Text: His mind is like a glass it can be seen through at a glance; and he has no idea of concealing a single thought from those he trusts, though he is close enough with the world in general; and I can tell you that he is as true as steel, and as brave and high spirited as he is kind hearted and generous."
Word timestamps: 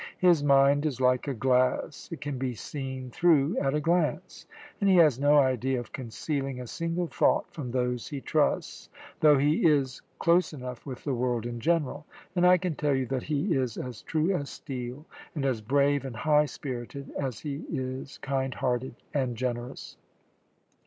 His 0.17 0.43
mind 0.43 0.83
is 0.87 0.99
like 0.99 1.27
a 1.27 1.33
glass 1.35 2.09
it 2.11 2.21
can 2.21 2.39
be 2.39 2.55
seen 2.55 3.11
through 3.11 3.55
at 3.59 3.75
a 3.75 3.79
glance; 3.79 4.47
and 4.79 4.89
he 4.89 4.95
has 4.95 5.19
no 5.19 5.37
idea 5.37 5.79
of 5.79 5.91
concealing 5.93 6.59
a 6.59 6.65
single 6.65 7.05
thought 7.05 7.51
from 7.53 7.69
those 7.69 8.07
he 8.07 8.19
trusts, 8.19 8.89
though 9.19 9.37
he 9.37 9.63
is 9.63 10.01
close 10.17 10.53
enough 10.53 10.87
with 10.87 11.03
the 11.03 11.13
world 11.13 11.45
in 11.45 11.59
general; 11.59 12.07
and 12.35 12.47
I 12.47 12.57
can 12.57 12.73
tell 12.73 12.95
you 12.95 13.05
that 13.05 13.21
he 13.21 13.55
is 13.55 13.77
as 13.77 14.01
true 14.01 14.35
as 14.35 14.49
steel, 14.49 15.05
and 15.35 15.45
as 15.45 15.61
brave 15.61 16.03
and 16.03 16.15
high 16.15 16.45
spirited 16.47 17.11
as 17.15 17.41
he 17.41 17.63
is 17.71 18.17
kind 18.23 18.55
hearted 18.55 18.95
and 19.13 19.37
generous." 19.37 19.97